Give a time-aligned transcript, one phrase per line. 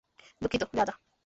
[0.41, 0.93] দুঃখিত, যা যা।